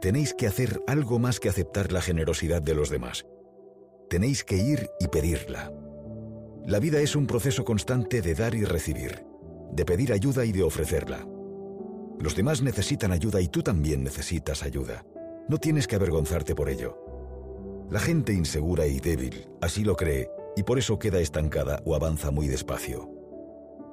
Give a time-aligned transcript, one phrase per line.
[0.00, 3.26] tenéis que hacer algo más que aceptar la generosidad de los demás.
[4.08, 5.72] Tenéis que ir y pedirla.
[6.66, 9.24] La vida es un proceso constante de dar y recibir,
[9.72, 11.26] de pedir ayuda y de ofrecerla.
[12.20, 15.04] Los demás necesitan ayuda y tú también necesitas ayuda.
[15.48, 16.96] No tienes que avergonzarte por ello.
[17.90, 22.30] La gente insegura y débil así lo cree y por eso queda estancada o avanza
[22.30, 23.10] muy despacio.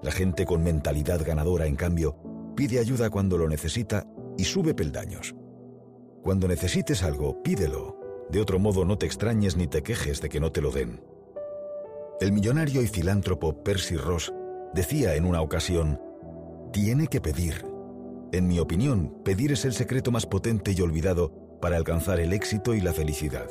[0.02, 2.18] La gente con mentalidad ganadora, en cambio,
[2.56, 4.06] pide ayuda cuando lo necesita
[4.38, 5.36] y sube peldaños.
[6.26, 8.00] Cuando necesites algo, pídelo.
[8.32, 11.00] De otro modo, no te extrañes ni te quejes de que no te lo den.
[12.20, 14.34] El millonario y filántropo Percy Ross
[14.74, 16.02] decía en una ocasión,
[16.74, 17.64] tiene que pedir.
[18.32, 22.74] En mi opinión, pedir es el secreto más potente y olvidado para alcanzar el éxito
[22.74, 23.48] y la felicidad.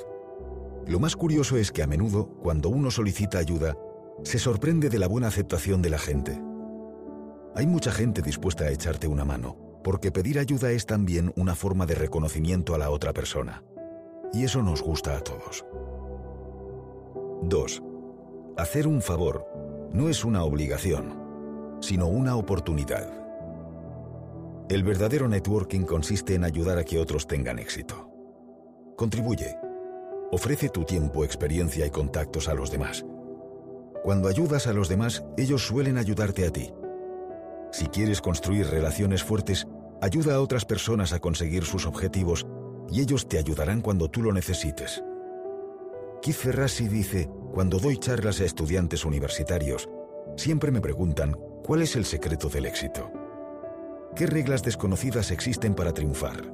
[0.89, 3.79] Lo más curioso es que a menudo, cuando uno solicita ayuda,
[4.25, 6.43] se sorprende de la buena aceptación de la gente.
[7.55, 11.85] Hay mucha gente dispuesta a echarte una mano, porque pedir ayuda es también una forma
[11.85, 13.63] de reconocimiento a la otra persona.
[14.33, 15.65] Y eso nos gusta a todos.
[17.43, 17.83] 2.
[18.57, 19.47] Hacer un favor
[19.93, 23.13] no es una obligación, sino una oportunidad.
[24.71, 28.11] El verdadero networking consiste en ayudar a que otros tengan éxito.
[28.97, 29.55] Contribuye.
[30.33, 33.05] Ofrece tu tiempo, experiencia y contactos a los demás.
[34.03, 36.73] Cuando ayudas a los demás, ellos suelen ayudarte a ti.
[37.71, 39.67] Si quieres construir relaciones fuertes,
[40.01, 42.47] ayuda a otras personas a conseguir sus objetivos
[42.91, 45.03] y ellos te ayudarán cuando tú lo necesites.
[46.23, 49.89] Keith Ferrasi dice, cuando doy charlas a estudiantes universitarios,
[50.37, 53.11] siempre me preguntan, ¿cuál es el secreto del éxito?
[54.17, 56.53] ¿Qué reglas desconocidas existen para triunfar?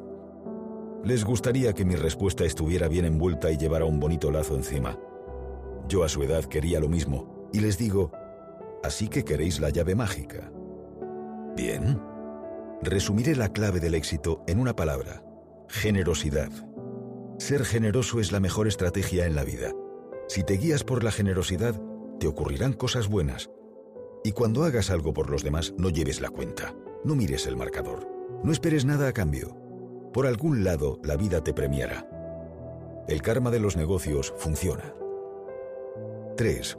[1.05, 4.99] Les gustaría que mi respuesta estuviera bien envuelta y llevara un bonito lazo encima.
[5.89, 8.13] Yo a su edad quería lo mismo, y les digo,
[8.83, 10.51] ¿así que queréis la llave mágica?
[11.57, 12.10] Bien.
[12.83, 15.23] Resumiré la clave del éxito en una palabra,
[15.69, 16.51] generosidad.
[17.39, 19.73] Ser generoso es la mejor estrategia en la vida.
[20.29, 21.79] Si te guías por la generosidad,
[22.19, 23.51] te ocurrirán cosas buenas.
[24.25, 26.75] Y cuando hagas algo por los demás, no lleves la cuenta.
[27.05, 28.09] No mires el marcador.
[28.43, 29.55] No esperes nada a cambio.
[30.15, 32.09] Por algún lado, la vida te premiará.
[33.09, 34.95] El karma de los negocios funciona.
[36.39, 36.79] 3.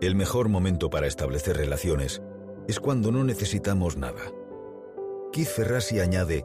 [0.00, 2.22] El mejor momento para establecer relaciones
[2.66, 4.22] es cuando no necesitamos nada.
[5.32, 6.44] Keith Ferrasi añade,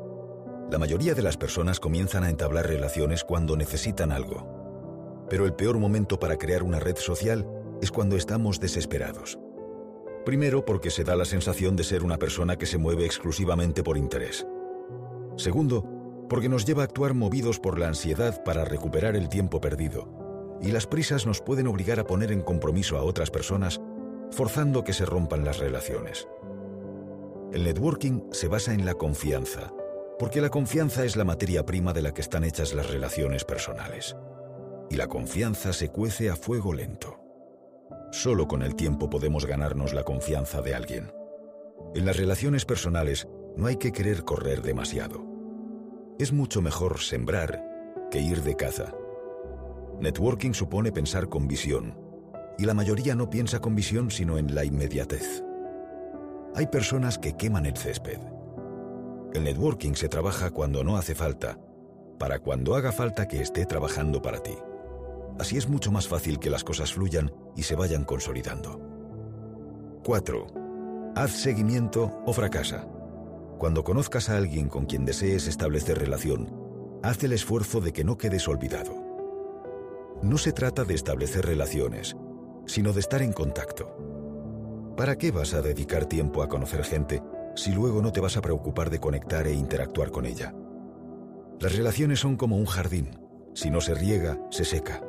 [0.71, 5.25] la mayoría de las personas comienzan a entablar relaciones cuando necesitan algo.
[5.29, 7.45] Pero el peor momento para crear una red social
[7.81, 9.37] es cuando estamos desesperados.
[10.23, 13.97] Primero porque se da la sensación de ser una persona que se mueve exclusivamente por
[13.97, 14.47] interés.
[15.35, 15.83] Segundo,
[16.29, 20.57] porque nos lleva a actuar movidos por la ansiedad para recuperar el tiempo perdido.
[20.61, 23.81] Y las prisas nos pueden obligar a poner en compromiso a otras personas,
[24.31, 26.25] forzando que se rompan las relaciones.
[27.53, 29.71] El networking se basa en la confianza,
[30.19, 34.17] porque la confianza es la materia prima de la que están hechas las relaciones personales.
[34.89, 37.17] Y la confianza se cuece a fuego lento.
[38.11, 41.13] Solo con el tiempo podemos ganarnos la confianza de alguien.
[41.95, 45.25] En las relaciones personales no hay que querer correr demasiado.
[46.19, 47.63] Es mucho mejor sembrar
[48.11, 48.93] que ir de caza.
[50.01, 51.97] Networking supone pensar con visión,
[52.57, 55.46] y la mayoría no piensa con visión sino en la inmediatez.
[56.57, 58.19] Hay personas que queman el césped
[59.37, 61.59] el networking se trabaja cuando no hace falta,
[62.17, 64.57] para cuando haga falta que esté trabajando para ti.
[65.37, 68.81] Así es mucho más fácil que las cosas fluyan y se vayan consolidando.
[70.03, 70.47] 4.
[71.15, 72.87] Haz seguimiento o fracasa.
[73.59, 76.51] Cuando conozcas a alguien con quien desees establecer relación,
[77.03, 78.93] haz el esfuerzo de que no quedes olvidado.
[80.23, 82.15] No se trata de establecer relaciones,
[82.65, 84.16] sino de estar en contacto.
[84.97, 87.21] ¿Para qué vas a dedicar tiempo a conocer gente
[87.57, 90.53] si luego no te vas a preocupar de conectar e interactuar con ella.
[91.59, 93.11] Las relaciones son como un jardín.
[93.53, 95.03] Si no se riega, se seca.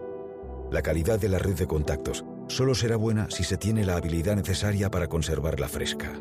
[0.71, 4.37] La calidad de la red de contactos solo será buena si se tiene la habilidad
[4.37, 6.13] necesaria para conservarla fresca.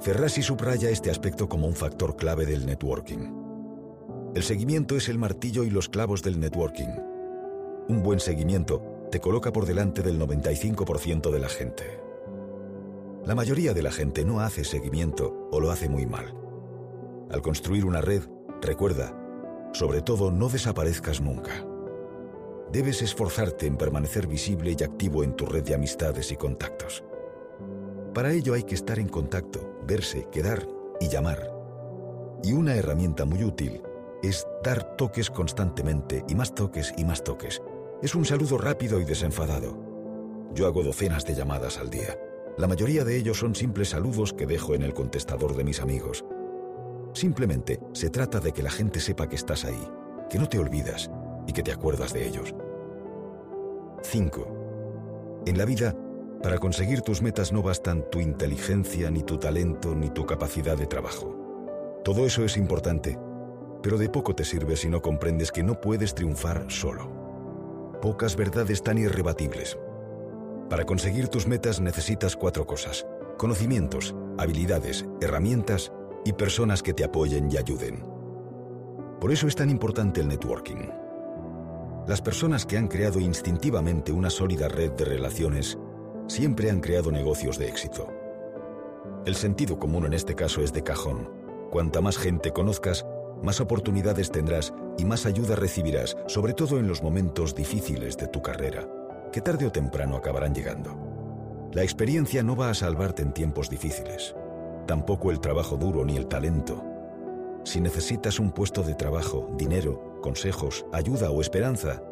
[0.00, 3.32] Ferrasi subraya este aspecto como un factor clave del networking.
[4.34, 6.90] El seguimiento es el martillo y los clavos del networking.
[7.88, 12.09] Un buen seguimiento te coloca por delante del 95% de la gente.
[13.24, 16.34] La mayoría de la gente no hace seguimiento o lo hace muy mal.
[17.30, 18.22] Al construir una red,
[18.62, 19.14] recuerda,
[19.72, 21.50] sobre todo no desaparezcas nunca.
[22.72, 27.04] Debes esforzarte en permanecer visible y activo en tu red de amistades y contactos.
[28.14, 30.66] Para ello hay que estar en contacto, verse, quedar
[30.98, 31.52] y llamar.
[32.42, 33.82] Y una herramienta muy útil
[34.22, 37.60] es dar toques constantemente y más toques y más toques.
[38.02, 39.78] Es un saludo rápido y desenfadado.
[40.54, 42.16] Yo hago docenas de llamadas al día.
[42.58, 46.24] La mayoría de ellos son simples saludos que dejo en el contestador de mis amigos.
[47.12, 49.88] Simplemente se trata de que la gente sepa que estás ahí,
[50.28, 51.10] que no te olvidas
[51.46, 52.54] y que te acuerdas de ellos.
[54.02, 55.42] 5.
[55.46, 55.96] En la vida,
[56.42, 60.86] para conseguir tus metas no bastan tu inteligencia, ni tu talento, ni tu capacidad de
[60.86, 62.00] trabajo.
[62.04, 63.18] Todo eso es importante,
[63.82, 67.10] pero de poco te sirve si no comprendes que no puedes triunfar solo.
[68.00, 69.78] Pocas verdades tan irrebatibles.
[70.70, 73.04] Para conseguir tus metas necesitas cuatro cosas.
[73.36, 75.90] Conocimientos, habilidades, herramientas
[76.24, 78.04] y personas que te apoyen y ayuden.
[79.20, 80.88] Por eso es tan importante el networking.
[82.06, 85.76] Las personas que han creado instintivamente una sólida red de relaciones
[86.28, 88.06] siempre han creado negocios de éxito.
[89.26, 91.28] El sentido común en este caso es de cajón.
[91.72, 93.04] Cuanta más gente conozcas,
[93.42, 98.40] más oportunidades tendrás y más ayuda recibirás, sobre todo en los momentos difíciles de tu
[98.40, 98.86] carrera,
[99.32, 100.96] que tarde o temprano acabarán llegando.
[101.72, 104.34] La experiencia no va a salvarte en tiempos difíciles,
[104.86, 106.84] tampoco el trabajo duro ni el talento.
[107.64, 112.02] Si necesitas un puesto de trabajo, dinero, consejos, ayuda o esperanza,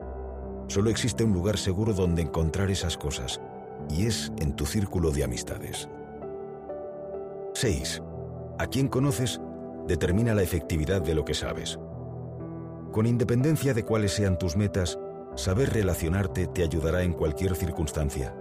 [0.68, 3.40] solo existe un lugar seguro donde encontrar esas cosas,
[3.90, 5.88] y es en tu círculo de amistades.
[7.54, 8.02] 6.
[8.58, 9.40] A quien conoces
[9.86, 11.78] determina la efectividad de lo que sabes.
[12.92, 14.98] Con independencia de cuáles sean tus metas,
[15.38, 18.34] saber relacionarte te ayudará en cualquier circunstancia.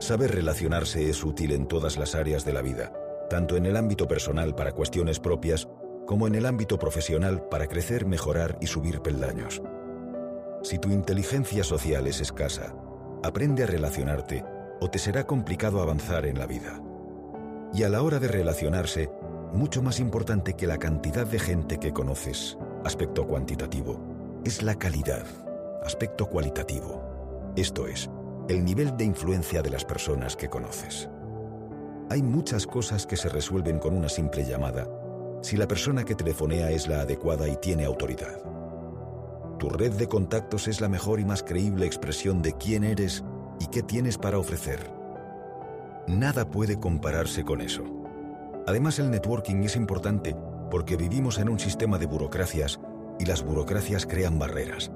[0.00, 2.92] Saber relacionarse es útil en todas las áreas de la vida,
[3.30, 5.68] tanto en el ámbito personal para cuestiones propias
[6.04, 9.62] como en el ámbito profesional para crecer, mejorar y subir peldaños.
[10.64, 12.74] Si tu inteligencia social es escasa,
[13.22, 14.44] aprende a relacionarte
[14.80, 16.82] o te será complicado avanzar en la vida.
[17.72, 19.10] Y a la hora de relacionarse,
[19.52, 24.00] mucho más importante que la cantidad de gente que conoces, aspecto cuantitativo,
[24.44, 25.24] es la calidad,
[25.86, 27.52] aspecto cualitativo.
[27.56, 28.10] Esto es,
[28.48, 31.08] el nivel de influencia de las personas que conoces.
[32.10, 34.88] Hay muchas cosas que se resuelven con una simple llamada
[35.42, 38.38] si la persona que telefonea es la adecuada y tiene autoridad.
[39.58, 43.24] Tu red de contactos es la mejor y más creíble expresión de quién eres
[43.60, 44.90] y qué tienes para ofrecer.
[46.08, 47.84] Nada puede compararse con eso.
[48.66, 50.36] Además, el networking es importante
[50.70, 52.80] porque vivimos en un sistema de burocracias
[53.18, 54.90] y las burocracias crean barreras.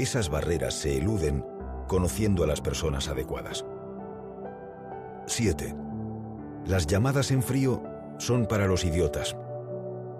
[0.00, 1.44] Esas barreras se eluden
[1.86, 3.66] conociendo a las personas adecuadas.
[5.26, 5.76] 7.
[6.64, 7.82] Las llamadas en frío
[8.16, 9.36] son para los idiotas.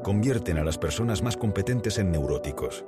[0.03, 2.85] Convierten a las personas más competentes en neuróticos.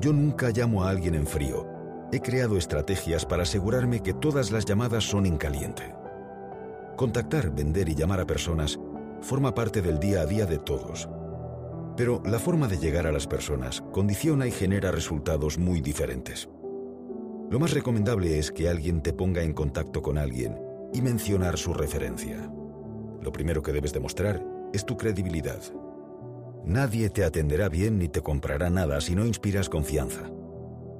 [0.00, 1.68] Yo nunca llamo a alguien en frío.
[2.10, 5.94] He creado estrategias para asegurarme que todas las llamadas son en caliente.
[6.96, 8.80] Contactar, vender y llamar a personas
[9.20, 11.06] forma parte del día a día de todos.
[11.96, 16.48] Pero la forma de llegar a las personas condiciona y genera resultados muy diferentes.
[17.50, 20.58] Lo más recomendable es que alguien te ponga en contacto con alguien
[20.92, 22.50] y mencionar su referencia.
[23.22, 25.60] Lo primero que debes demostrar es tu credibilidad.
[26.64, 30.22] Nadie te atenderá bien ni te comprará nada si no inspiras confianza.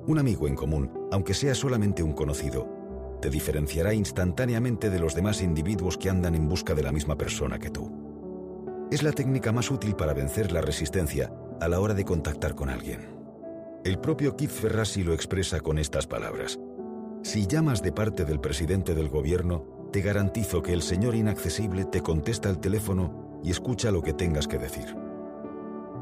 [0.07, 2.69] Un amigo en común, aunque sea solamente un conocido,
[3.21, 7.59] te diferenciará instantáneamente de los demás individuos que andan en busca de la misma persona
[7.59, 8.04] que tú.
[8.95, 12.71] Es la técnica más útil para vencer la resistencia a la hora de contactar con
[12.71, 13.01] alguien.
[13.85, 16.61] El propio Keith Ferrazzi lo expresa con estas palabras.
[17.25, 22.03] Si llamas de parte del presidente del gobierno, te garantizo que el señor inaccesible te
[22.03, 24.95] contesta al teléfono y escucha lo que tengas que decir.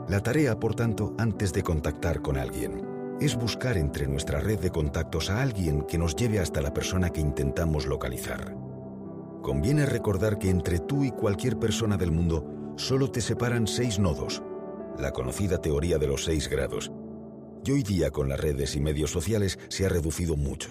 [0.07, 4.69] La tarea, por tanto, antes de contactar con alguien, es buscar entre nuestra red de
[4.69, 8.55] contactos a alguien que nos lleve hasta la persona que intentamos localizar.
[9.41, 14.43] Conviene recordar que entre tú y cualquier persona del mundo solo te separan seis nodos,
[14.99, 16.91] la conocida teoría de los seis grados,
[17.65, 20.71] y hoy día con las redes y medios sociales se ha reducido mucho.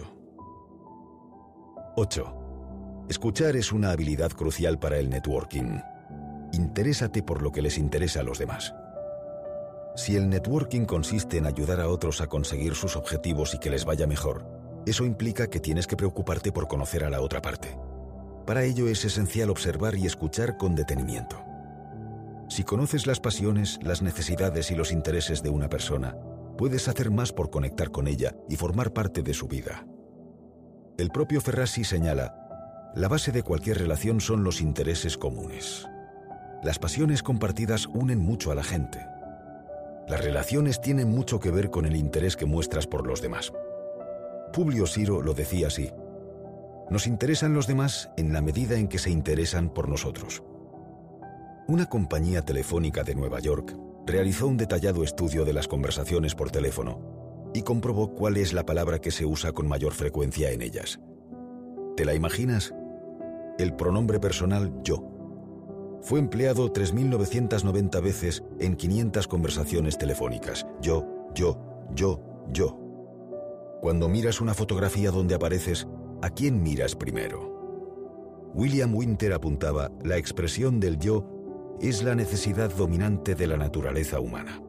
[1.96, 3.06] 8.
[3.10, 5.80] Escuchar es una habilidad crucial para el networking.
[6.54, 8.74] Interésate por lo que les interesa a los demás.
[9.96, 13.84] Si el networking consiste en ayudar a otros a conseguir sus objetivos y que les
[13.84, 14.46] vaya mejor,
[14.86, 17.78] eso implica que tienes que preocuparte por conocer a la otra parte.
[18.46, 21.51] Para ello es esencial observar y escuchar con detenimiento.
[22.52, 26.18] Si conoces las pasiones, las necesidades y los intereses de una persona,
[26.58, 29.88] puedes hacer más por conectar con ella y formar parte de su vida.
[30.98, 35.88] El propio Ferrasi señala, la base de cualquier relación son los intereses comunes.
[36.62, 39.00] Las pasiones compartidas unen mucho a la gente.
[40.10, 43.54] Las relaciones tienen mucho que ver con el interés que muestras por los demás.
[44.52, 45.90] Publio Siro lo decía así.
[46.90, 50.44] Nos interesan los demás en la medida en que se interesan por nosotros.
[51.68, 53.78] Una compañía telefónica de Nueva York
[54.08, 59.00] realizó un detallado estudio de las conversaciones por teléfono y comprobó cuál es la palabra
[59.00, 61.00] que se usa con mayor frecuencia en ellas.
[61.96, 62.74] ¿Te la imaginas?
[63.60, 65.08] El pronombre personal yo.
[66.02, 70.66] fue empleado 3.990 veces en 500 conversaciones telefónicas.
[70.82, 71.60] Yo, yo,
[71.94, 72.20] yo,
[72.52, 72.80] yo.
[73.82, 75.88] Cuando miras una fotografía donde apareces,
[76.24, 77.52] ¿a quién miras primero?
[78.56, 81.41] William Winter apuntaba, la expresión del yo
[81.90, 84.62] es la necesidad dominante de la naturaleza humana.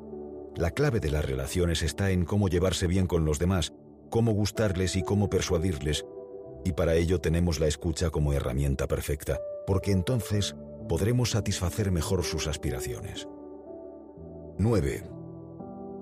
[0.56, 3.74] La clave de las relaciones está en cómo llevarse bien con los demás,
[4.08, 6.06] cómo gustarles y cómo persuadirles,
[6.64, 10.56] y para ello tenemos la escucha como herramienta perfecta, porque entonces
[10.88, 13.28] podremos satisfacer mejor sus aspiraciones.
[14.58, 15.02] 9.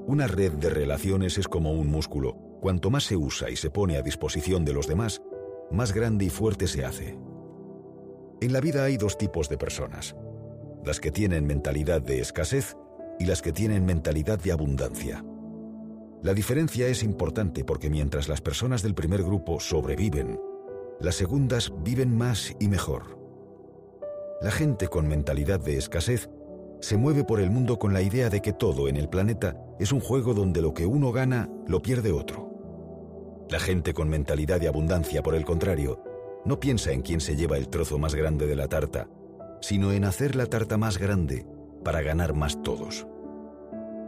[0.06, 2.36] Una red de relaciones es como un músculo.
[2.60, 5.22] Cuanto más se usa y se pone a disposición de los demás,
[5.70, 7.18] más grande y fuerte se hace.
[8.40, 10.14] En la vida hay dos tipos de personas.
[10.84, 12.76] Las que tienen mentalidad de escasez
[13.18, 15.24] y las que tienen mentalidad de abundancia.
[16.22, 20.40] La diferencia es importante porque mientras las personas del primer grupo sobreviven,
[21.00, 23.18] las segundas viven más y mejor.
[24.42, 26.30] La gente con mentalidad de escasez
[26.80, 29.92] se mueve por el mundo con la idea de que todo en el planeta es
[29.92, 32.50] un juego donde lo que uno gana lo pierde otro.
[33.50, 36.02] La gente con mentalidad de abundancia, por el contrario,
[36.44, 39.08] no piensa en quién se lleva el trozo más grande de la tarta,
[39.60, 41.46] sino en hacer la tarta más grande
[41.84, 43.06] para ganar más todos.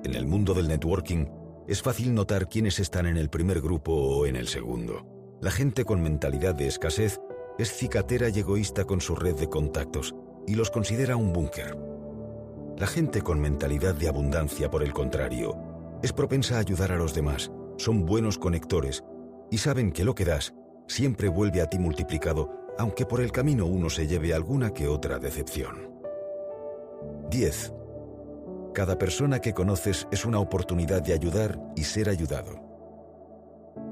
[0.04, 1.26] En el mundo del networking
[1.68, 5.06] es fácil notar quiénes están en el primer grupo o en el segundo.
[5.40, 7.21] La gente con mentalidad de escasez
[7.59, 10.14] es cicatera y egoísta con su red de contactos
[10.47, 11.76] y los considera un búnker.
[12.78, 15.56] La gente con mentalidad de abundancia, por el contrario,
[16.02, 19.04] es propensa a ayudar a los demás, son buenos conectores
[19.50, 20.54] y saben que lo que das
[20.88, 25.18] siempre vuelve a ti multiplicado, aunque por el camino uno se lleve alguna que otra
[25.18, 25.90] decepción.
[27.30, 27.72] 10.
[28.74, 32.60] Cada persona que conoces es una oportunidad de ayudar y ser ayudado.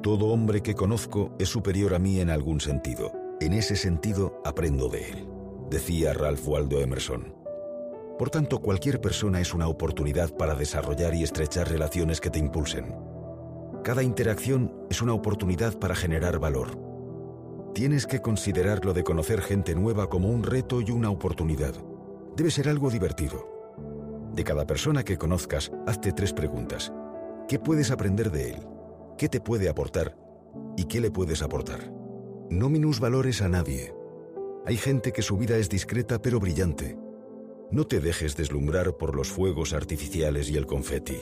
[0.02, 3.12] Todo hombre que conozco es superior a mí en algún sentido.
[3.40, 5.28] En ese sentido, aprendo de él,
[5.70, 7.34] decía Ralph Waldo Emerson.
[8.18, 12.94] Por tanto, cualquier persona es una oportunidad para desarrollar y estrechar relaciones que te impulsen.
[13.82, 16.89] Cada interacción es una oportunidad para generar valor.
[17.75, 21.73] Tienes que considerar lo de conocer gente nueva como un reto y una oportunidad.
[22.37, 23.49] Debe ser algo divertido.
[24.35, 26.93] De cada persona que conozcas, hazte tres preguntas.
[27.49, 28.57] ¿Qué puedes aprender de él?
[29.17, 30.17] ¿Qué te puede aportar?
[30.77, 31.93] ¿Y qué le puedes aportar?
[32.50, 33.95] No minusvalores a nadie.
[34.67, 36.99] Hay gente que su vida es discreta pero brillante.
[37.71, 41.19] No te dejes deslumbrar por los fuegos artificiales y el confeti.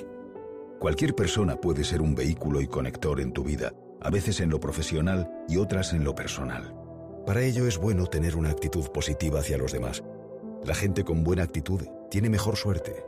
[0.79, 4.61] Cualquier persona puede ser un vehículo y conector en tu vida, a veces en lo
[4.61, 6.75] profesional y otras en lo personal.
[7.27, 10.03] Para ello es bueno tener una actitud positiva hacia los demás.
[10.65, 13.05] La gente con buena actitud tiene mejor suerte.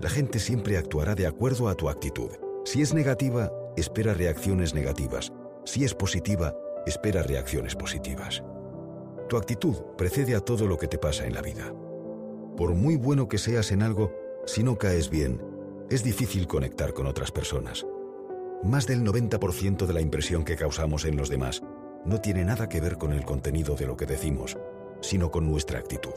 [0.00, 2.30] La gente siempre actuará de acuerdo a tu actitud.
[2.64, 5.32] Si es negativa, espera reacciones negativas.
[5.64, 6.54] Si es positiva,
[6.86, 8.42] espera reacciones positivas.
[9.28, 11.72] Tu actitud precede a todo lo que te pasa en la vida.
[12.56, 14.12] Por muy bueno que seas en algo,
[14.46, 15.42] si no caes bien,
[15.90, 17.86] es difícil conectar con otras personas.
[18.62, 21.62] Más del 90% de la impresión que causamos en los demás
[22.04, 24.56] no tiene nada que ver con el contenido de lo que decimos,
[25.00, 26.14] sino con nuestra actitud.